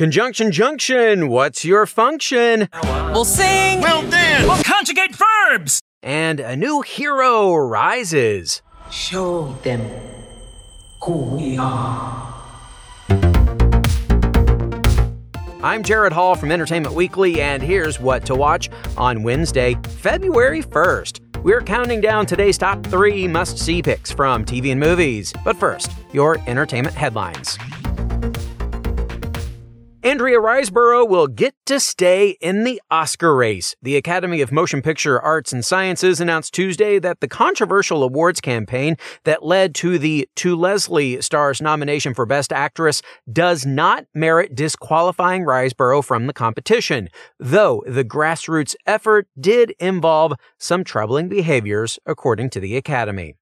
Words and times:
Conjunction 0.00 0.50
Junction, 0.50 1.28
what's 1.28 1.62
your 1.62 1.84
function? 1.84 2.70
We'll 3.12 3.26
sing. 3.26 3.82
Well 3.82 4.00
then, 4.00 4.48
We'll 4.48 4.62
conjugate 4.62 5.14
verbs. 5.14 5.82
And 6.02 6.40
a 6.40 6.56
new 6.56 6.80
hero 6.80 7.54
rises. 7.54 8.62
Show 8.90 9.52
them 9.62 9.86
who 11.02 11.18
we 11.18 11.58
are. 11.58 12.34
I'm 15.62 15.82
Jared 15.82 16.14
Hall 16.14 16.34
from 16.34 16.50
Entertainment 16.50 16.94
Weekly, 16.94 17.42
and 17.42 17.62
here's 17.62 18.00
what 18.00 18.24
to 18.24 18.34
watch 18.34 18.70
on 18.96 19.22
Wednesday, 19.22 19.76
February 19.98 20.62
1st. 20.62 21.42
We're 21.42 21.60
counting 21.60 22.00
down 22.00 22.24
today's 22.24 22.56
top 22.56 22.86
three 22.86 23.28
must 23.28 23.58
see 23.58 23.82
picks 23.82 24.10
from 24.10 24.46
TV 24.46 24.70
and 24.70 24.80
movies. 24.80 25.30
But 25.44 25.58
first, 25.58 25.92
your 26.14 26.38
entertainment 26.46 26.96
headlines. 26.96 27.58
Andrea 30.02 30.38
Riseborough 30.38 31.06
will 31.06 31.26
get 31.26 31.54
to 31.66 31.78
stay 31.78 32.30
in 32.40 32.64
the 32.64 32.80
Oscar 32.90 33.36
race. 33.36 33.74
The 33.82 33.96
Academy 33.96 34.40
of 34.40 34.50
Motion 34.50 34.80
Picture 34.80 35.20
Arts 35.20 35.52
and 35.52 35.62
Sciences 35.62 36.22
announced 36.22 36.54
Tuesday 36.54 36.98
that 36.98 37.20
the 37.20 37.28
controversial 37.28 38.02
awards 38.02 38.40
campaign 38.40 38.96
that 39.24 39.44
led 39.44 39.74
to 39.74 39.98
the 39.98 40.26
To 40.36 40.56
Leslie 40.56 41.20
Stars 41.20 41.60
nomination 41.60 42.14
for 42.14 42.24
Best 42.24 42.50
Actress 42.50 43.02
does 43.30 43.66
not 43.66 44.06
merit 44.14 44.54
disqualifying 44.54 45.42
Riseborough 45.42 46.02
from 46.02 46.26
the 46.26 46.32
competition, 46.32 47.10
though 47.38 47.82
the 47.86 48.04
grassroots 48.04 48.74
effort 48.86 49.28
did 49.38 49.74
involve 49.78 50.32
some 50.58 50.82
troubling 50.82 51.28
behaviors, 51.28 51.98
according 52.06 52.48
to 52.50 52.60
the 52.60 52.74
Academy. 52.74 53.34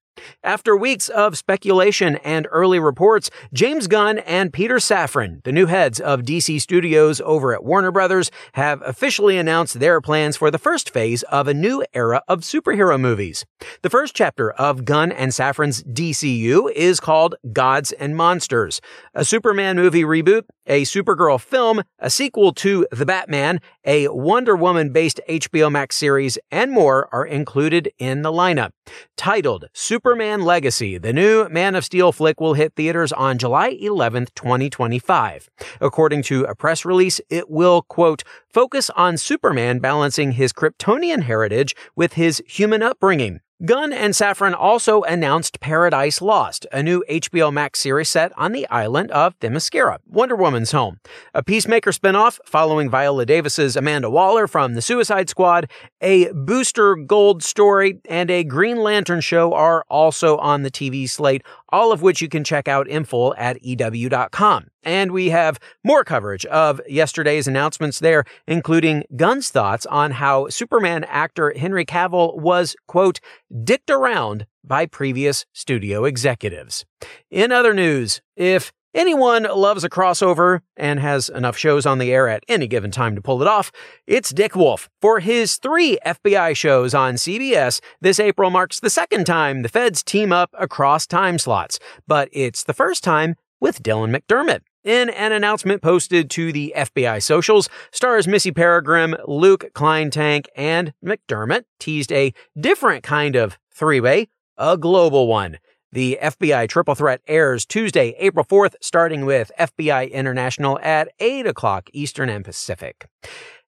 After 0.43 0.75
weeks 0.75 1.09
of 1.09 1.37
speculation 1.37 2.17
and 2.17 2.47
early 2.51 2.79
reports, 2.79 3.29
James 3.53 3.87
Gunn 3.87 4.19
and 4.19 4.53
Peter 4.53 4.75
Safran, 4.75 5.43
the 5.43 5.51
new 5.51 5.65
heads 5.65 5.99
of 5.99 6.21
DC 6.21 6.61
Studios 6.61 7.21
over 7.21 7.53
at 7.53 7.63
Warner 7.63 7.91
Brothers, 7.91 8.31
have 8.53 8.81
officially 8.85 9.37
announced 9.37 9.79
their 9.79 10.01
plans 10.01 10.37
for 10.37 10.51
the 10.51 10.57
first 10.57 10.89
phase 10.89 11.23
of 11.23 11.47
a 11.47 11.53
new 11.53 11.83
era 11.93 12.21
of 12.27 12.41
superhero 12.41 12.99
movies. 12.99 13.45
The 13.81 13.89
first 13.89 14.15
chapter 14.15 14.51
of 14.51 14.85
Gunn 14.85 15.11
and 15.11 15.31
Safran's 15.31 15.83
DCU 15.83 16.71
is 16.71 16.99
called 16.99 17.35
Gods 17.51 17.91
and 17.93 18.15
Monsters, 18.15 18.81
a 19.13 19.25
Superman 19.25 19.75
movie 19.75 20.03
reboot, 20.03 20.43
a 20.69 20.83
Supergirl 20.83 21.41
film, 21.41 21.81
a 21.97 22.09
sequel 22.09 22.53
to 22.53 22.87
The 22.91 23.05
Batman, 23.05 23.59
a 23.83 24.07
Wonder 24.07 24.55
Woman 24.55 24.93
based 24.93 25.19
HBO 25.27 25.71
Max 25.71 25.95
series, 25.95 26.37
and 26.51 26.71
more 26.71 27.09
are 27.11 27.25
included 27.25 27.91
in 27.97 28.21
the 28.21 28.31
lineup. 28.31 28.71
Titled 29.17 29.65
Superman 29.73 30.43
Legacy, 30.43 30.97
the 30.97 31.11
new 31.11 31.49
Man 31.49 31.75
of 31.75 31.83
Steel 31.83 32.11
flick 32.11 32.39
will 32.39 32.53
hit 32.53 32.75
theaters 32.75 33.11
on 33.11 33.37
July 33.37 33.75
11th, 33.75 34.33
2025. 34.35 35.49
According 35.81 36.23
to 36.23 36.43
a 36.45 36.55
press 36.55 36.85
release, 36.85 37.19
it 37.29 37.49
will, 37.49 37.81
quote, 37.81 38.23
focus 38.47 38.89
on 38.91 39.17
Superman 39.17 39.79
balancing 39.79 40.33
his 40.33 40.53
Kryptonian 40.53 41.23
heritage 41.23 41.75
with 41.95 42.13
his 42.13 42.41
human 42.47 42.83
upbringing. 42.83 43.39
Gunn 43.65 43.91
and 43.91 44.13
Safran 44.13 44.55
also 44.57 45.03
announced 45.03 45.59
Paradise 45.59 46.21
Lost, 46.21 46.65
a 46.71 46.81
new 46.81 47.03
HBO 47.09 47.51
Max 47.51 47.81
series 47.81 48.07
set 48.07 48.31
on 48.37 48.53
the 48.53 48.65
island 48.69 49.11
of 49.11 49.37
Themyscira, 49.41 49.97
Wonder 50.07 50.37
Woman's 50.37 50.71
home. 50.71 51.01
A 51.33 51.43
Peacemaker 51.43 51.91
spinoff 51.91 52.39
following 52.45 52.89
Viola 52.89 53.25
Davis's 53.25 53.75
Amanda 53.75 54.09
Waller 54.09 54.47
from 54.47 54.75
The 54.75 54.81
Suicide 54.81 55.27
Squad, 55.27 55.69
a 55.99 56.31
Booster 56.31 56.95
Gold 56.95 57.43
story, 57.43 57.99
and 58.05 58.31
a 58.31 58.45
Green 58.45 58.77
Lantern 58.77 59.19
show 59.19 59.53
are 59.53 59.83
also 59.89 60.37
on 60.37 60.63
the 60.63 60.71
TV 60.71 61.09
slate, 61.09 61.43
all 61.67 61.91
of 61.91 62.01
which 62.01 62.21
you 62.21 62.29
can 62.29 62.45
check 62.45 62.69
out 62.69 62.87
in 62.87 63.03
full 63.03 63.35
at 63.37 63.61
EW.com. 63.61 64.67
And 64.83 65.11
we 65.11 65.29
have 65.29 65.59
more 65.83 66.03
coverage 66.03 66.45
of 66.45 66.81
yesterday's 66.87 67.47
announcements 67.47 67.99
there, 67.99 68.23
including 68.47 69.03
Gunn's 69.15 69.49
thoughts 69.49 69.85
on 69.87 70.11
how 70.11 70.47
Superman 70.49 71.03
actor 71.05 71.53
Henry 71.57 71.85
Cavill 71.85 72.39
was, 72.39 72.75
quote, 72.87 73.19
dicked 73.63 73.89
around 73.89 74.45
by 74.63 74.85
previous 74.85 75.45
studio 75.53 76.05
executives. 76.05 76.85
In 77.29 77.51
other 77.51 77.73
news, 77.73 78.21
if 78.35 78.71
anyone 78.93 79.43
loves 79.43 79.83
a 79.83 79.89
crossover 79.89 80.61
and 80.77 80.99
has 80.99 81.29
enough 81.29 81.57
shows 81.57 81.85
on 81.85 81.99
the 81.99 82.11
air 82.11 82.27
at 82.27 82.43
any 82.47 82.67
given 82.67 82.91
time 82.91 83.15
to 83.15 83.21
pull 83.21 83.41
it 83.41 83.47
off, 83.47 83.71
it's 84.07 84.31
Dick 84.31 84.55
Wolf. 84.55 84.89
For 85.01 85.19
his 85.19 85.57
three 85.57 85.97
FBI 86.05 86.55
shows 86.55 86.93
on 86.93 87.15
CBS, 87.15 87.81
this 88.01 88.19
April 88.19 88.49
marks 88.49 88.79
the 88.79 88.89
second 88.89 89.25
time 89.25 89.61
the 89.61 89.69
feds 89.69 90.03
team 90.03 90.31
up 90.31 90.49
across 90.57 91.05
time 91.05 91.37
slots, 91.37 91.79
but 92.07 92.29
it's 92.31 92.63
the 92.63 92.73
first 92.73 93.03
time 93.03 93.35
with 93.59 93.83
Dylan 93.83 94.15
McDermott. 94.15 94.61
In 94.83 95.09
an 95.09 95.31
announcement 95.31 95.81
posted 95.81 96.29
to 96.31 96.51
the 96.51 96.73
FBI 96.75 97.21
socials, 97.21 97.69
stars 97.91 98.27
Missy 98.27 98.51
Peregrym, 98.51 99.19
Luke 99.27 99.71
Kleintank, 99.73 100.45
and 100.55 100.93
McDermott 101.03 101.65
teased 101.79 102.11
a 102.11 102.33
different 102.59 103.03
kind 103.03 103.35
of 103.35 103.57
three 103.73 103.99
way, 103.99 104.29
a 104.57 104.77
global 104.77 105.27
one. 105.27 105.57
The 105.91 106.19
FBI 106.21 106.69
Triple 106.69 106.93
Threat 106.93 107.21
airs 107.27 107.65
Tuesday, 107.65 108.15
April 108.19 108.45
4th, 108.45 108.75
starting 108.79 109.25
with 109.25 109.51
FBI 109.59 110.11
International 110.11 110.79
at 110.81 111.09
8 111.19 111.47
o'clock 111.47 111.89
Eastern 111.93 112.29
and 112.29 112.45
Pacific. 112.45 113.07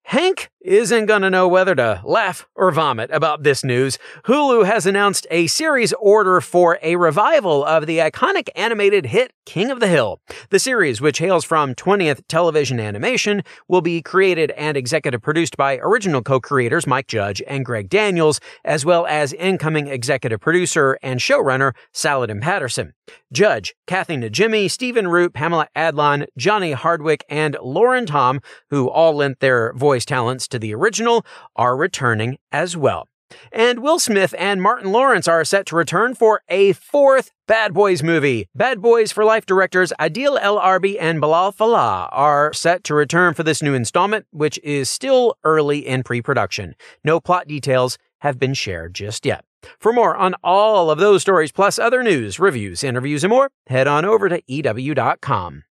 Hank 0.03 0.49
isn't 0.63 1.07
gonna 1.07 1.29
know 1.29 1.47
whether 1.47 1.73
to 1.73 2.01
laugh 2.03 2.47
or 2.55 2.71
vomit 2.71 3.09
about 3.11 3.43
this 3.43 3.63
news. 3.63 3.97
Hulu 4.25 4.65
has 4.65 4.85
announced 4.85 5.25
a 5.31 5.47
series 5.47 5.93
order 5.93 6.39
for 6.41 6.77
a 6.83 6.95
revival 6.97 7.65
of 7.65 7.87
the 7.87 7.99
iconic 7.99 8.49
animated 8.55 9.07
hit 9.07 9.33
King 9.45 9.71
of 9.71 9.79
the 9.79 9.87
Hill. 9.87 10.21
The 10.49 10.59
series, 10.59 11.01
which 11.01 11.17
hails 11.17 11.43
from 11.43 11.73
20th 11.73 12.21
Television 12.27 12.79
Animation, 12.79 13.41
will 13.67 13.81
be 13.81 14.01
created 14.01 14.51
and 14.51 14.77
executive 14.77 15.21
produced 15.21 15.57
by 15.57 15.77
original 15.77 16.21
co-creators 16.21 16.85
Mike 16.85 17.07
Judge 17.07 17.41
and 17.47 17.65
Greg 17.65 17.89
Daniels, 17.89 18.39
as 18.63 18.85
well 18.85 19.07
as 19.07 19.33
incoming 19.33 19.87
executive 19.87 20.39
producer 20.39 20.97
and 21.01 21.19
showrunner 21.19 21.73
Saladin 21.91 22.39
Patterson. 22.39 22.93
Judge, 23.33 23.73
Kathy 23.87 24.15
Najimy, 24.15 24.69
Stephen 24.69 25.07
Root, 25.07 25.33
Pamela 25.33 25.67
Adlon, 25.75 26.27
Johnny 26.37 26.71
Hardwick, 26.71 27.25
and 27.27 27.57
Lauren 27.61 28.05
Tom, 28.05 28.39
who 28.69 28.89
all 28.89 29.15
lent 29.15 29.39
their 29.39 29.73
voice 29.73 29.90
talents 29.99 30.47
to 30.49 30.59
the 30.59 30.73
original, 30.73 31.25
are 31.55 31.75
returning 31.75 32.37
as 32.51 32.75
well. 32.75 33.07
And 33.51 33.79
Will 33.79 33.99
Smith 33.99 34.33
and 34.37 34.61
Martin 34.61 34.91
Lawrence 34.91 35.27
are 35.27 35.45
set 35.45 35.65
to 35.67 35.75
return 35.75 36.15
for 36.15 36.41
a 36.49 36.73
fourth 36.73 37.31
Bad 37.47 37.73
Boys 37.73 38.03
movie. 38.03 38.47
Bad 38.55 38.81
Boys 38.81 39.11
for 39.11 39.23
Life 39.25 39.45
directors 39.45 39.93
Adil 39.99 40.37
El 40.41 40.59
Arbi 40.59 40.97
and 40.99 41.21
Bilal 41.21 41.51
Fallah 41.51 42.09
are 42.11 42.53
set 42.53 42.83
to 42.85 42.93
return 42.93 43.33
for 43.33 43.43
this 43.43 43.61
new 43.61 43.73
installment, 43.73 44.25
which 44.31 44.59
is 44.63 44.89
still 44.89 45.37
early 45.43 45.85
in 45.87 46.03
pre 46.03 46.21
production. 46.21 46.75
No 47.03 47.19
plot 47.19 47.47
details 47.47 47.97
have 48.19 48.39
been 48.39 48.53
shared 48.53 48.93
just 48.93 49.25
yet. 49.25 49.43
For 49.79 49.93
more 49.93 50.15
on 50.15 50.35
all 50.43 50.89
of 50.89 50.99
those 50.99 51.21
stories, 51.21 51.51
plus 51.51 51.77
other 51.77 52.03
news, 52.03 52.39
reviews, 52.39 52.83
interviews, 52.83 53.23
and 53.23 53.31
more, 53.31 53.51
head 53.67 53.87
on 53.87 54.05
over 54.05 54.27
to 54.29 54.41
EW.com. 54.47 55.63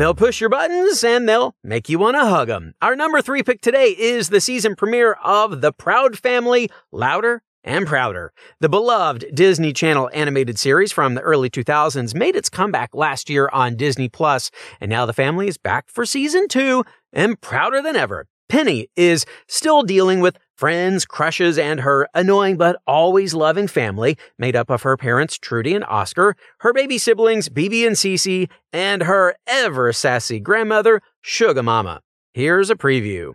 They'll 0.00 0.14
push 0.14 0.40
your 0.40 0.48
buttons 0.48 1.04
and 1.04 1.28
they'll 1.28 1.54
make 1.62 1.90
you 1.90 1.98
want 1.98 2.16
to 2.16 2.24
hug 2.24 2.48
them. 2.48 2.72
Our 2.80 2.96
number 2.96 3.20
three 3.20 3.42
pick 3.42 3.60
today 3.60 3.88
is 3.88 4.30
the 4.30 4.40
season 4.40 4.74
premiere 4.74 5.12
of 5.22 5.60
The 5.60 5.74
Proud 5.74 6.18
Family 6.18 6.70
Louder 6.90 7.42
and 7.64 7.86
Prouder. 7.86 8.32
The 8.60 8.70
beloved 8.70 9.26
Disney 9.34 9.74
Channel 9.74 10.08
animated 10.14 10.58
series 10.58 10.90
from 10.90 11.16
the 11.16 11.20
early 11.20 11.50
2000s 11.50 12.14
made 12.14 12.34
its 12.34 12.48
comeback 12.48 12.94
last 12.94 13.28
year 13.28 13.50
on 13.52 13.76
Disney 13.76 14.08
Plus, 14.08 14.50
and 14.80 14.88
now 14.88 15.04
the 15.04 15.12
family 15.12 15.48
is 15.48 15.58
back 15.58 15.90
for 15.90 16.06
season 16.06 16.48
two 16.48 16.82
and 17.12 17.38
prouder 17.38 17.82
than 17.82 17.94
ever. 17.94 18.26
Penny 18.50 18.88
is 18.96 19.24
still 19.46 19.84
dealing 19.84 20.18
with 20.18 20.36
friends, 20.56 21.06
crushes, 21.06 21.56
and 21.56 21.80
her 21.80 22.08
annoying 22.14 22.56
but 22.56 22.82
always 22.84 23.32
loving 23.32 23.68
family, 23.68 24.18
made 24.38 24.56
up 24.56 24.70
of 24.70 24.82
her 24.82 24.96
parents, 24.96 25.38
Trudy 25.38 25.72
and 25.72 25.84
Oscar, 25.84 26.34
her 26.58 26.72
baby 26.72 26.98
siblings, 26.98 27.48
BeBe 27.48 27.86
and 27.86 27.94
Cece, 27.94 28.50
and 28.72 29.04
her 29.04 29.36
ever 29.46 29.92
sassy 29.92 30.40
grandmother, 30.40 31.00
Sugar 31.22 31.62
Mama. 31.62 32.02
Here's 32.34 32.70
a 32.70 32.74
preview. 32.74 33.34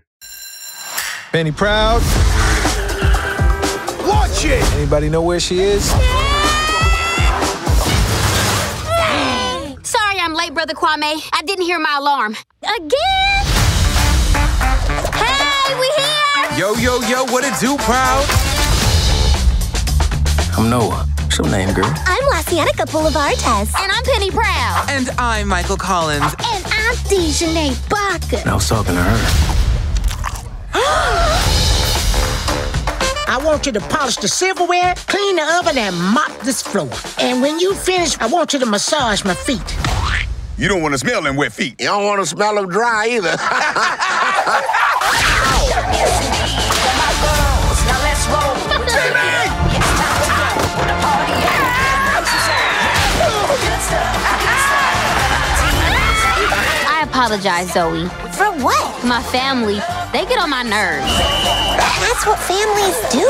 Penny 1.32 1.54
Proud. 1.54 2.02
watch 4.06 4.44
it. 4.44 4.74
Anybody 4.74 5.08
know 5.08 5.22
where 5.22 5.40
she 5.40 5.60
is? 5.60 5.86
Sorry 9.86 10.20
I'm 10.20 10.34
late, 10.34 10.54
Brother 10.54 10.74
Kwame. 10.74 11.26
I 11.32 11.42
didn't 11.46 11.64
hear 11.64 11.80
my 11.80 11.96
alarm. 12.00 12.36
Again? 12.64 13.55
Yo, 16.58 16.74
yo, 16.76 17.02
yo, 17.02 17.26
what 17.26 17.44
it 17.44 17.54
do, 17.60 17.76
Proud? 17.80 18.26
I'm 20.58 20.70
Noah. 20.70 21.06
What's 21.20 21.38
your 21.38 21.50
name, 21.50 21.74
girl? 21.74 21.84
I'm 21.84 22.24
LaCienega 22.32 22.86
Boulevardez. 22.86 23.76
And 23.78 23.92
I'm 23.92 24.04
Penny 24.06 24.32
Proud. 24.32 24.86
And 24.88 25.10
I'm 25.20 25.50
Michael 25.50 25.76
Collins. 25.76 26.24
And 26.24 26.66
I'm 26.68 26.96
Dijonay 27.12 27.76
Baca. 27.90 28.50
I 28.50 28.54
was 28.54 28.70
talking 28.70 28.96
to 28.96 29.04
her. 29.04 29.18
I 33.28 33.38
want 33.44 33.66
you 33.66 33.74
to 33.74 33.82
polish 33.82 34.16
the 34.16 34.30
silverware, 34.30 34.96
clean 35.08 35.36
the 35.36 35.44
oven, 35.60 35.78
and 35.78 35.94
mop 36.14 36.40
this 36.40 36.62
floor. 36.62 36.90
And 37.20 37.42
when 37.42 37.60
you 37.60 37.76
finish, 37.76 38.18
I 38.20 38.28
want 38.28 38.54
you 38.54 38.60
to 38.60 38.66
massage 38.66 39.26
my 39.26 39.34
feet. 39.34 39.76
You 40.58 40.70
don't 40.70 40.82
want 40.82 40.94
to 40.94 40.98
smell 40.98 41.22
them 41.22 41.36
wet 41.36 41.52
feet. 41.52 41.82
You 41.82 41.88
don't 41.88 42.06
want 42.06 42.22
to 42.22 42.26
smell 42.26 42.56
them 42.56 42.70
dry 42.70 43.10
either. 43.10 43.36
apologize, 57.16 57.72
Zoe. 57.72 58.10
For 58.36 58.52
what? 58.60 59.06
My 59.06 59.24
family, 59.32 59.80
they 60.12 60.28
get 60.28 60.38
on 60.38 60.50
my 60.50 60.64
nerves. 60.64 61.08
That's 62.04 62.28
what 62.28 62.38
families 62.44 63.00
do. 63.08 63.24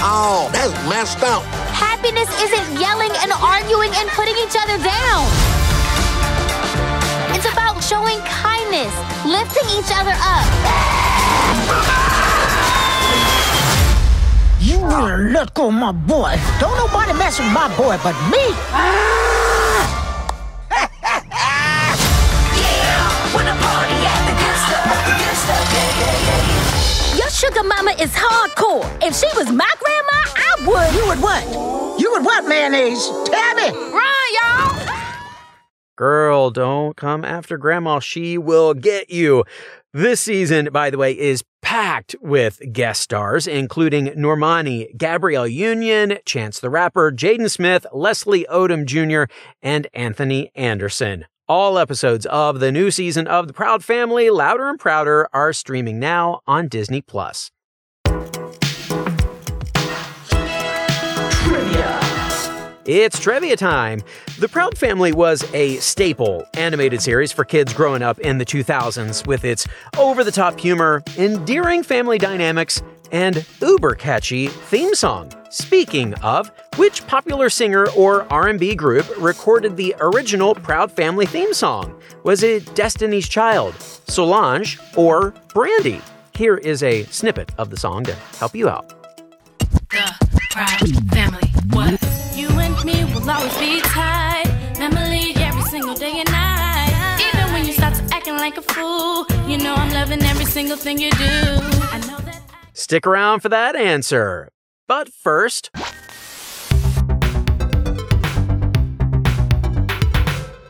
oh, 0.00 0.48
that's 0.54 0.72
messed 0.88 1.22
up. 1.22 1.42
Happiness 1.76 2.32
isn't 2.40 2.80
yelling 2.80 3.12
and 3.20 3.30
arguing 3.44 3.92
and 3.92 4.08
putting 4.16 4.36
each 4.40 4.56
other 4.56 4.80
down. 4.80 5.28
It's 7.36 7.44
about 7.44 7.84
showing 7.84 8.16
kindness, 8.24 8.94
lifting 9.28 9.68
each 9.76 9.92
other 9.92 10.16
up. 10.16 12.07
You 14.98 15.04
will 15.04 15.30
let 15.30 15.54
go 15.54 15.68
of 15.68 15.74
my 15.74 15.92
boy. 15.92 16.34
Don't 16.58 16.76
nobody 16.76 17.12
mess 17.12 17.38
with 17.38 17.52
my 17.52 17.68
boy 17.76 17.96
but 18.02 18.18
me. 18.32 18.42
Your 27.16 27.30
sugar 27.30 27.62
mama 27.62 27.92
is 28.00 28.10
hardcore. 28.10 28.90
If 29.00 29.14
she 29.14 29.28
was 29.36 29.52
my 29.52 29.72
grandma, 29.78 30.18
I 30.34 30.54
would. 30.66 31.00
You 31.00 31.06
would 31.06 31.22
what? 31.22 32.00
You 32.00 32.10
would 32.14 32.24
what, 32.24 32.48
mayonnaise? 32.48 33.06
Tell 33.26 33.54
me. 33.54 33.68
Run, 33.92 34.28
y'all! 34.42 34.94
Girl, 35.94 36.50
don't 36.50 36.96
come 36.96 37.24
after 37.24 37.56
grandma. 37.56 38.00
She 38.00 38.36
will 38.36 38.74
get 38.74 39.10
you. 39.10 39.44
This 39.94 40.20
season, 40.20 40.70
by 40.72 40.90
the 40.90 40.98
way, 40.98 41.16
is 41.16 41.44
packed 41.68 42.16
with 42.22 42.62
guest 42.72 43.02
stars, 43.02 43.46
including 43.46 44.06
Normani, 44.06 44.96
Gabrielle 44.96 45.46
Union, 45.46 46.16
Chance 46.24 46.60
the 46.60 46.70
Rapper, 46.70 47.12
Jaden 47.12 47.50
Smith, 47.50 47.84
Leslie 47.92 48.46
Odom 48.50 48.86
Jr., 48.86 49.30
and 49.60 49.86
Anthony 49.92 50.50
Anderson. 50.54 51.26
All 51.46 51.78
episodes 51.78 52.24
of 52.24 52.60
the 52.60 52.72
new 52.72 52.90
season 52.90 53.26
of 53.26 53.48
The 53.48 53.52
Proud 53.52 53.84
Family, 53.84 54.30
Louder 54.30 54.70
and 54.70 54.80
Prouder, 54.80 55.28
are 55.34 55.52
streaming 55.52 55.98
now 55.98 56.40
on 56.46 56.68
Disney 56.68 57.02
Plus. 57.02 57.50
Trivia. 61.42 62.00
It's 62.86 63.20
trivia 63.20 63.58
time. 63.58 64.00
The 64.38 64.48
Proud 64.48 64.78
Family 64.78 65.12
was 65.12 65.42
a 65.52 65.78
staple 65.78 66.46
animated 66.54 67.02
series 67.02 67.32
for 67.32 67.44
kids 67.44 67.72
growing 67.72 68.02
up 68.02 68.20
in 68.20 68.38
the 68.38 68.44
2000s 68.44 69.26
with 69.26 69.44
its 69.44 69.66
over-the-top 69.98 70.60
humor, 70.60 71.02
endearing 71.16 71.82
family 71.82 72.18
dynamics, 72.18 72.80
and 73.10 73.44
uber 73.60 73.96
catchy 73.96 74.46
theme 74.46 74.94
song. 74.94 75.32
Speaking 75.50 76.14
of, 76.22 76.52
which 76.76 77.04
popular 77.08 77.50
singer 77.50 77.88
or 77.96 78.32
R&B 78.32 78.76
group 78.76 79.08
recorded 79.18 79.76
the 79.76 79.92
original 79.98 80.54
Proud 80.54 80.92
Family 80.92 81.26
theme 81.26 81.52
song? 81.52 82.00
Was 82.22 82.44
it 82.44 82.72
Destiny's 82.76 83.28
Child, 83.28 83.74
Solange, 84.06 84.78
or 84.94 85.34
Brandy? 85.52 86.00
Here 86.36 86.58
is 86.58 86.84
a 86.84 87.02
snippet 87.06 87.50
of 87.58 87.70
the 87.70 87.76
song 87.76 88.04
to 88.04 88.14
help 88.38 88.54
you 88.54 88.68
out. 88.68 88.90
The 89.90 90.40
Proud 90.52 91.10
Family. 91.10 92.07
Like 98.38 98.56
a 98.56 98.62
fool, 98.62 99.26
you 99.48 99.58
know 99.58 99.74
I'm 99.74 99.92
loving 99.92 100.22
every 100.22 100.44
single 100.44 100.76
thing 100.76 100.98
you 100.98 101.10
do. 101.10 101.18
That. 101.18 102.40
Stick 102.72 103.06
around 103.06 103.40
for 103.40 103.48
that 103.48 103.74
answer. 103.74 104.50
But 104.86 105.12
first, 105.12 105.70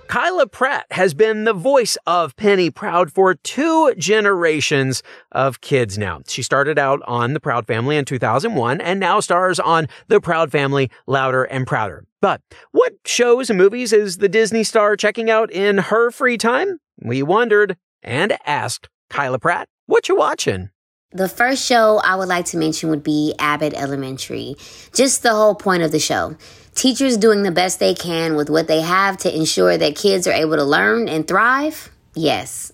Kyla 0.09 0.47
Pratt 0.47 0.87
has 0.91 1.13
been 1.13 1.45
the 1.45 1.53
voice 1.53 1.99
of 2.07 2.35
Penny 2.37 2.71
Proud 2.71 3.13
for 3.13 3.35
two 3.35 3.95
generations 3.99 5.03
of 5.33 5.61
kids 5.61 5.99
now. 5.99 6.23
She 6.27 6.43
started 6.43 6.79
out 6.79 7.01
on 7.07 7.35
The 7.35 7.41
Proud 7.41 7.67
Family 7.67 7.99
in 7.99 8.07
2001 8.07 8.81
and 8.81 8.99
now 8.99 9.21
stars 9.21 9.61
on 9.61 9.87
The 10.09 10.21
Proud 10.21 10.51
Family 10.51 10.91
Louder 11.07 11.45
and 11.45 11.67
Prouder. 11.67 12.07
But 12.21 12.41
what 12.73 12.95
shows 13.05 13.51
and 13.51 13.59
movies 13.59 13.93
is 13.93 14.17
the 14.17 14.29
Disney 14.29 14.65
star 14.65 14.97
checking 14.97 15.31
out 15.31 15.53
in 15.53 15.79
her 15.79 16.11
free 16.11 16.39
time? 16.39 16.81
We 17.01 17.23
wondered 17.23 17.77
and 18.03 18.37
asked 18.45 18.89
Kyla 19.11 19.39
Pratt, 19.39 19.69
what 19.87 20.09
you 20.09 20.17
watching? 20.17 20.71
The 21.13 21.29
first 21.29 21.65
show 21.65 22.01
I 22.05 22.17
would 22.17 22.29
like 22.29 22.45
to 22.47 22.59
mention 22.59 22.91
would 22.91 23.03
be 23.03 23.35
Abbott 23.39 23.73
Elementary. 23.75 24.57
Just 24.95 25.23
the 25.23 25.31
whole 25.31 25.55
point 25.55 25.83
of 25.83 25.93
the 25.93 25.99
show. 25.99 26.37
Teachers 26.75 27.17
doing 27.17 27.45
the 27.45 27.51
best 27.51 27.81
they 27.81 27.95
can 27.95 28.37
with 28.37 28.51
what 28.51 28.69
they 28.69 28.83
have 28.83 29.17
to 29.19 29.35
ensure 29.35 29.79
that 29.79 29.97
kids 29.97 30.27
are 30.27 30.33
able 30.33 30.57
to 30.57 30.65
learn 30.65 31.09
and 31.09 31.27
thrive? 31.27 31.91
Yes. 32.15 32.73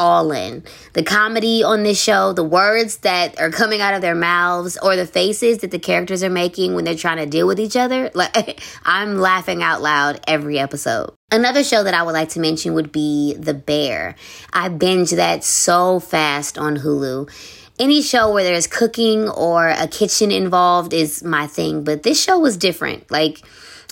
All 0.00 0.32
in. 0.32 0.64
The 0.94 1.02
comedy 1.02 1.62
on 1.62 1.82
this 1.82 2.02
show, 2.02 2.32
the 2.32 2.42
words 2.42 2.96
that 2.98 3.38
are 3.38 3.50
coming 3.50 3.82
out 3.82 3.92
of 3.92 4.00
their 4.00 4.14
mouths, 4.14 4.78
or 4.82 4.96
the 4.96 5.04
faces 5.04 5.58
that 5.58 5.70
the 5.70 5.78
characters 5.78 6.22
are 6.22 6.30
making 6.30 6.74
when 6.74 6.84
they're 6.84 6.94
trying 6.94 7.18
to 7.18 7.26
deal 7.26 7.46
with 7.46 7.60
each 7.60 7.76
other. 7.76 8.10
Like, 8.20 8.62
I'm 8.84 9.18
laughing 9.18 9.62
out 9.62 9.82
loud 9.82 10.20
every 10.26 10.58
episode. 10.58 11.14
Another 11.30 11.64
show 11.64 11.84
that 11.84 11.94
I 11.94 12.02
would 12.02 12.12
like 12.12 12.30
to 12.30 12.40
mention 12.40 12.74
would 12.74 12.92
be 12.92 13.34
The 13.34 13.54
Bear. 13.54 14.14
I 14.52 14.68
binge 14.68 15.10
that 15.10 15.44
so 15.44 16.00
fast 16.00 16.56
on 16.56 16.78
Hulu 16.78 17.28
any 17.78 18.02
show 18.02 18.30
where 18.30 18.44
there's 18.44 18.66
cooking 18.66 19.28
or 19.28 19.68
a 19.68 19.88
kitchen 19.88 20.30
involved 20.30 20.92
is 20.92 21.24
my 21.24 21.46
thing, 21.46 21.82
but 21.82 22.02
this 22.02 22.22
show 22.22 22.38
was 22.38 22.58
different. 22.58 23.10
Like 23.10 23.40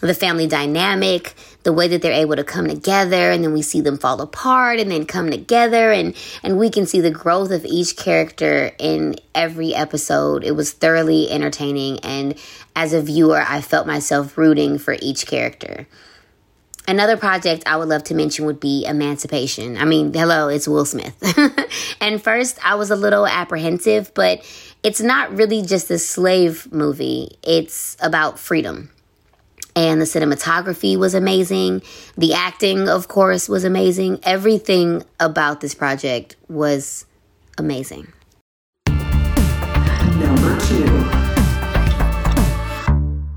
the 0.01 0.15
family 0.15 0.47
dynamic, 0.47 1.35
the 1.65 1.73
way 1.73 1.89
that 1.89 2.03
they're 2.03 2.13
able 2.13 2.37
to 2.37 2.45
come 2.45 2.69
together 2.69 3.31
and 3.33 3.43
then 3.43 3.53
we 3.53 3.63
see 3.63 3.81
them 3.81 3.99
fall 3.99 4.21
apart 4.21 4.79
and 4.79 4.91
then 4.91 5.05
come 5.05 5.31
together 5.31 5.91
and 5.91 6.15
and 6.43 6.57
we 6.59 6.71
can 6.71 6.87
see 6.87 7.01
the 7.01 7.11
growth 7.11 7.51
of 7.51 7.65
each 7.65 7.97
character 7.97 8.71
in 8.79 9.17
every 9.35 9.75
episode. 9.75 10.45
It 10.45 10.53
was 10.53 10.73
thoroughly 10.73 11.31
entertaining 11.31 11.99
and 12.01 12.39
as 12.77 12.93
a 12.93 13.03
viewer, 13.03 13.45
I 13.47 13.61
felt 13.61 13.89
myself 13.89 14.39
rooting 14.39 14.79
for 14.79 14.97
each 15.03 15.27
character. 15.27 15.89
Another 16.87 17.19
project 17.19 17.65
I 17.67 17.77
would 17.77 17.89
love 17.89 18.05
to 18.05 18.15
mention 18.15 18.47
would 18.47 18.61
be 18.61 18.87
Emancipation. 18.87 19.77
I 19.77 19.85
mean, 19.85 20.15
hello, 20.15 20.49
it's 20.49 20.67
Will 20.67 20.87
Smith. 20.87 21.15
and 22.01 22.23
first, 22.23 22.59
I 22.65 22.77
was 22.77 22.91
a 22.91 22.97
little 22.97 23.27
apprehensive, 23.27 24.15
but 24.15 24.43
it's 24.83 25.01
not 25.01 25.37
really 25.37 25.61
just 25.61 25.91
a 25.91 25.99
slave 25.99 26.73
movie, 26.73 27.37
it's 27.43 27.97
about 28.01 28.39
freedom. 28.39 28.91
And 29.79 30.01
the 30.01 30.07
cinematography 30.07 30.97
was 30.97 31.15
amazing. 31.15 31.83
The 32.17 32.35
acting, 32.35 32.89
of 32.89 33.07
course, 33.07 33.49
was 33.49 33.63
amazing. 33.63 34.19
Everything 34.25 35.05
about 35.21 35.61
this 35.61 35.73
project 35.73 36.35
was 36.49 37.07
amazing. 37.59 38.13
Number 38.89 40.59
two. 40.63 40.85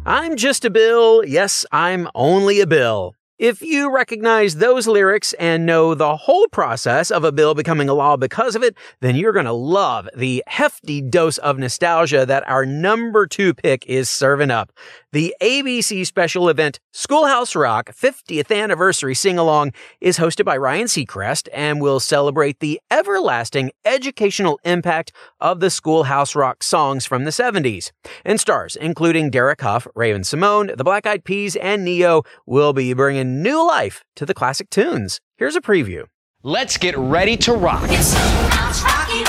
I'm 0.04 0.36
just 0.36 0.66
a 0.66 0.72
bill. 0.72 1.24
Yes, 1.24 1.64
I'm 1.72 2.10
only 2.16 2.60
a 2.60 2.66
bill. 2.66 3.14
If 3.42 3.64
you 3.64 3.92
recognize 3.92 4.58
those 4.58 4.86
lyrics 4.86 5.34
and 5.34 5.66
know 5.66 5.96
the 5.96 6.16
whole 6.16 6.48
process 6.50 7.10
of 7.10 7.24
a 7.24 7.32
bill 7.32 7.56
becoming 7.56 7.90
a 7.90 7.94
law 7.96 8.16
because 8.16 8.56
of 8.56 8.62
it, 8.62 8.78
then 9.00 9.16
you're 9.16 9.34
going 9.34 9.48
to 9.48 9.52
love 9.52 10.08
the 10.16 10.44
hefty 10.46 11.02
dose 11.02 11.40
of 11.40 11.58
nostalgia 11.58 12.24
that 12.24 12.48
our 12.48 12.68
number 12.68 13.26
two 13.26 13.56
pick 13.56 13.84
is 13.88 14.10
serving 14.10 14.52
up. 14.52 14.72
The 15.12 15.36
ABC 15.42 16.06
special 16.06 16.50
event 16.50 16.80
Schoolhouse 16.94 17.56
Rock 17.56 17.90
50th 17.96 18.56
Anniversary 18.56 19.16
Sing 19.16 19.40
Along 19.40 19.74
is 20.00 20.20
hosted 20.20 20.46
by 20.46 20.56
Ryan 20.56 20.86
Seacrest 20.86 21.50
and 21.52 21.82
will 21.82 22.00
celebrate 22.00 22.60
the 22.60 22.80
everlasting 22.92 23.72
educational 23.84 24.60
impact 24.64 25.12
of 25.40 25.62
the 25.62 25.72
Schoolhouse 25.72 26.36
Rock 26.36 26.62
songs 26.62 27.08
from 27.08 27.24
the 27.24 27.32
70s. 27.32 27.92
And 28.24 28.40
stars 28.40 28.76
including 28.76 29.32
Derek 29.32 29.62
Hough, 29.62 29.88
Raven 29.96 30.24
Simone, 30.24 30.72
the 30.78 30.84
Black 30.84 31.08
Eyed 31.08 31.24
Peas, 31.24 31.56
and 31.56 31.84
Ne-Yo 31.84 32.24
will 32.46 32.72
be 32.72 32.94
bringing 32.94 33.31
new 33.32 33.66
life 33.68 34.04
to 34.16 34.26
the 34.26 34.34
classic 34.34 34.70
tunes. 34.70 35.20
Here's 35.38 35.56
a 35.56 35.62
preview. 35.62 36.06
Let's 36.44 36.78
get 36.78 36.98
ready 36.98 37.38
to 37.38 37.54
rock. 37.54 37.86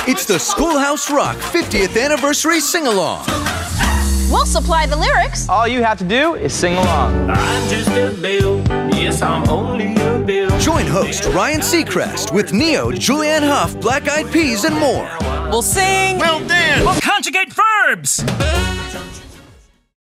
It's 0.08 0.26
the 0.26 0.38
Schoolhouse 0.38 1.10
Rock 1.10 1.36
50th 1.36 2.02
Anniversary 2.02 2.60
Sing 2.60 2.86
Along. 2.86 3.24
We'll 4.30 4.46
supply 4.46 4.86
the 4.86 4.96
lyrics. 4.96 5.46
All 5.48 5.68
you 5.68 5.82
have 5.82 5.98
to 5.98 6.04
do 6.04 6.36
is 6.36 6.54
sing 6.54 6.72
along. 6.72 7.28
I'm 7.28 7.68
just 7.68 7.90
a 7.90 8.18
bill. 8.18 8.60
Yes, 8.94 9.20
I'm 9.20 9.46
only 9.50 9.94
a 9.96 10.18
bill. 10.20 10.58
Join 10.58 10.86
host 10.86 11.26
Ryan 11.26 11.60
Seacrest 11.60 12.32
with 12.32 12.54
Ne-Yo, 12.54 12.92
Julianne 12.92 13.42
Hough, 13.42 13.78
Black 13.78 14.08
Eyed 14.08 14.32
Peas, 14.32 14.64
and 14.64 14.74
more. 14.78 15.06
We'll 15.50 15.60
sing. 15.60 16.18
We'll 16.18 16.46
dance. 16.48 16.82
We'll 16.82 16.98
conjugate 17.02 17.52
verbs. 17.52 18.24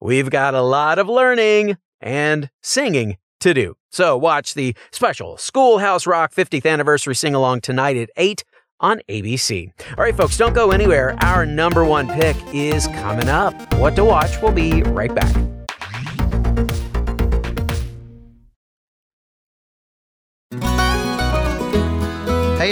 We've 0.01 0.31
got 0.31 0.55
a 0.55 0.63
lot 0.63 1.01
of 1.01 1.09
learning 1.09 1.77
and 2.01 2.51
singing 2.63 3.17
to 3.41 3.55
do. 3.55 3.77
So 3.91 4.17
watch 4.17 4.55
the 4.55 4.75
special 4.93 5.37
Schoolhouse 5.37 6.07
Rock 6.07 6.33
50th 6.33 6.71
anniversary 6.71 7.15
sing 7.15 7.35
along 7.35 7.63
tonight 7.63 7.97
at 7.97 8.11
8 8.17 8.45
on 8.81 9.01
ABC. 9.09 9.73
All 9.97 10.05
right, 10.05 10.17
folks, 10.17 10.37
don't 10.37 10.55
go 10.55 10.71
anywhere. 10.71 11.17
Our 11.21 11.45
number 11.45 11.85
one 11.85 12.09
pick 12.09 12.37
is 12.53 12.87
coming 12.87 13.29
up. 13.29 13.75
What 13.75 13.97
to 13.97 14.05
watch? 14.05 14.41
We'll 14.41 14.53
be 14.53 14.83
right 14.83 15.15
back. 15.15 15.50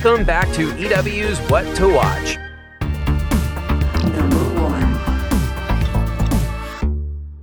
Welcome 0.00 0.24
back 0.24 0.52
to 0.52 0.70
EW's 0.78 1.40
What 1.50 1.64
to 1.74 1.88
Watch. 1.92 2.38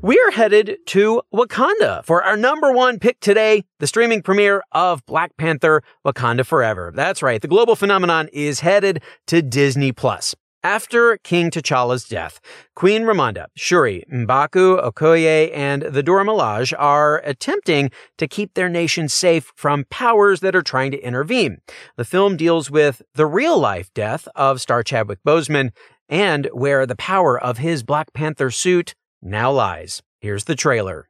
We're 0.02 0.32
headed 0.32 0.78
to 0.86 1.22
Wakanda 1.34 2.06
for 2.06 2.24
our 2.24 2.38
number 2.38 2.72
one 2.72 2.98
pick 2.98 3.20
today, 3.20 3.66
the 3.80 3.88
streaming 3.88 4.22
premiere 4.22 4.64
of 4.72 5.06
Black 5.06 5.36
Panther 5.36 5.84
Wakanda 6.06 6.46
Forever. 6.46 6.94
That's 6.96 7.22
right, 7.22 7.42
the 7.42 7.50
global 7.50 7.76
phenomenon 7.76 8.30
is 8.32 8.62
headed 8.62 9.04
to 9.28 9.42
Disney 9.42 9.92
Plus. 9.92 10.34
After 10.66 11.18
King 11.18 11.52
T'Challa's 11.52 12.06
death, 12.06 12.40
Queen 12.74 13.04
Ramonda, 13.04 13.46
Shuri, 13.56 14.04
M'Baku, 14.12 14.84
Okoye, 14.84 15.52
and 15.54 15.84
the 15.84 16.02
Dora 16.02 16.26
Milaje 16.26 16.74
are 16.80 17.22
attempting 17.24 17.92
to 18.18 18.28
keep 18.28 18.56
their 18.56 18.68
nation 18.68 19.08
safe 19.08 19.54
from 19.56 19.86
powers 19.92 20.40
that 20.40 20.56
are 20.56 20.64
trying 20.64 20.90
to 20.90 21.00
intervene. 21.06 21.60
The 21.98 22.04
film 22.04 22.36
deals 22.36 22.72
with 22.72 23.04
the 23.14 23.28
real 23.28 23.60
life 23.60 23.94
death 23.94 24.28
of 24.34 24.60
star 24.60 24.82
Chadwick 24.82 25.20
Boseman 25.24 25.70
and 26.10 26.50
where 26.52 26.88
the 26.88 26.96
power 26.96 27.40
of 27.40 27.60
his 27.60 27.84
Black 27.84 28.12
Panther 28.14 28.50
suit 28.50 28.96
now 29.22 29.52
lies. 29.52 30.02
Here's 30.20 30.46
the 30.46 30.56
trailer. 30.56 31.10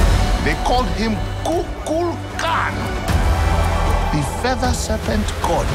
They 0.43 0.55
called 0.65 0.87
him 0.97 1.13
Kukul 1.45 2.17
Khan, 2.39 2.73
the 4.11 4.23
feather 4.41 4.73
serpent 4.73 5.27
god. 5.43 5.67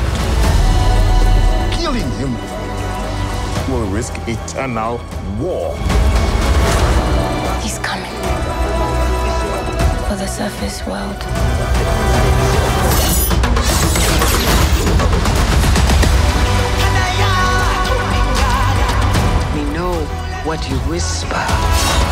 Killing 1.73 2.11
him 2.19 2.35
will 3.71 3.87
risk 3.93 4.13
eternal 4.27 5.01
war. 5.39 5.77
He's 7.63 7.79
coming 7.79 8.11
for 10.09 10.17
the 10.17 10.27
surface 10.27 10.85
world. 10.85 11.23
We 19.55 19.63
know 19.77 19.95
what 20.45 20.69
you 20.69 20.77
whisper. 20.91 22.06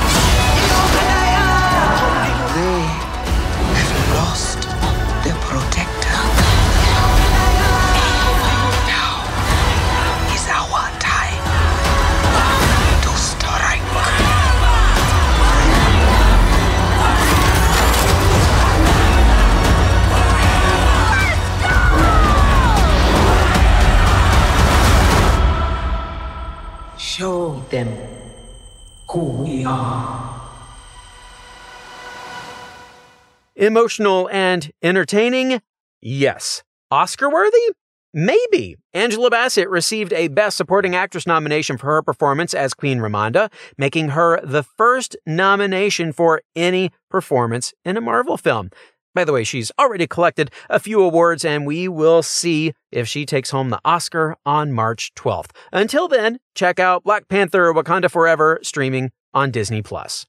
Emotional 33.64 34.28
and 34.30 34.70
entertaining? 34.82 35.62
Yes. 36.02 36.62
Oscar 36.90 37.30
worthy? 37.30 37.70
Maybe. 38.12 38.76
Angela 38.92 39.30
Bassett 39.30 39.70
received 39.70 40.12
a 40.12 40.28
Best 40.28 40.58
Supporting 40.58 40.94
Actress 40.94 41.26
nomination 41.26 41.78
for 41.78 41.86
her 41.86 42.02
performance 42.02 42.52
as 42.52 42.74
Queen 42.74 42.98
Ramonda, 42.98 43.50
making 43.78 44.10
her 44.10 44.38
the 44.44 44.62
first 44.62 45.16
nomination 45.26 46.12
for 46.12 46.42
any 46.54 46.90
performance 47.10 47.72
in 47.86 47.96
a 47.96 48.02
Marvel 48.02 48.36
film. 48.36 48.68
By 49.14 49.24
the 49.24 49.32
way, 49.32 49.44
she's 49.44 49.72
already 49.78 50.06
collected 50.06 50.50
a 50.68 50.78
few 50.78 51.00
awards, 51.00 51.42
and 51.42 51.66
we 51.66 51.88
will 51.88 52.22
see 52.22 52.74
if 52.92 53.08
she 53.08 53.24
takes 53.24 53.48
home 53.48 53.70
the 53.70 53.80
Oscar 53.82 54.36
on 54.44 54.72
March 54.72 55.12
12th. 55.14 55.52
Until 55.72 56.06
then, 56.06 56.38
check 56.54 56.78
out 56.78 57.04
Black 57.04 57.28
Panther 57.28 57.72
Wakanda 57.72 58.10
Forever 58.10 58.58
streaming 58.62 59.10
on 59.32 59.50
Disney 59.50 59.80
Plus. 59.80 60.26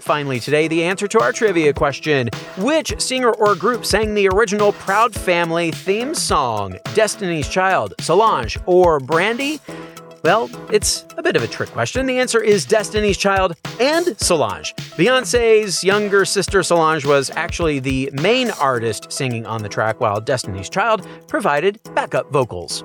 And 0.00 0.04
finally, 0.06 0.40
today, 0.40 0.66
the 0.66 0.82
answer 0.82 1.06
to 1.08 1.20
our 1.20 1.30
trivia 1.30 1.74
question 1.74 2.30
Which 2.56 2.98
singer 2.98 3.32
or 3.32 3.54
group 3.54 3.84
sang 3.84 4.14
the 4.14 4.28
original 4.28 4.72
Proud 4.72 5.14
Family 5.14 5.72
theme 5.72 6.14
song? 6.14 6.78
Destiny's 6.94 7.50
Child, 7.50 7.92
Solange, 8.00 8.56
or 8.64 8.98
Brandy? 8.98 9.60
Well, 10.24 10.48
it's 10.72 11.04
a 11.18 11.22
bit 11.22 11.36
of 11.36 11.42
a 11.42 11.46
trick 11.46 11.68
question. 11.68 12.06
The 12.06 12.18
answer 12.18 12.42
is 12.42 12.64
Destiny's 12.64 13.18
Child 13.18 13.56
and 13.78 14.18
Solange. 14.18 14.74
Beyonce's 14.96 15.84
younger 15.84 16.24
sister 16.24 16.62
Solange 16.62 17.04
was 17.04 17.30
actually 17.36 17.78
the 17.78 18.08
main 18.14 18.52
artist 18.52 19.12
singing 19.12 19.44
on 19.44 19.62
the 19.62 19.68
track, 19.68 20.00
while 20.00 20.18
Destiny's 20.18 20.70
Child 20.70 21.06
provided 21.28 21.78
backup 21.94 22.32
vocals. 22.32 22.84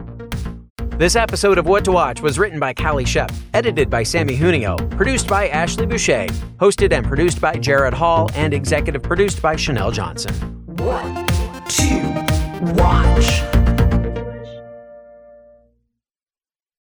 This 1.01 1.15
episode 1.15 1.57
of 1.57 1.65
What 1.65 1.83
to 1.85 1.91
Watch 1.91 2.21
was 2.21 2.37
written 2.37 2.59
by 2.59 2.75
Callie 2.75 3.05
Shep, 3.05 3.31
edited 3.55 3.89
by 3.89 4.03
Sammy 4.03 4.35
Junio, 4.35 4.77
produced 4.91 5.27
by 5.27 5.47
Ashley 5.47 5.87
Boucher, 5.87 6.27
hosted 6.57 6.93
and 6.93 7.03
produced 7.03 7.41
by 7.41 7.55
Jared 7.55 7.95
Hall, 7.95 8.29
and 8.35 8.53
executive 8.53 9.01
produced 9.01 9.41
by 9.41 9.55
Chanel 9.55 9.89
Johnson. 9.89 10.31
What 10.67 11.27
to 11.69 12.73
watch? 12.75 13.60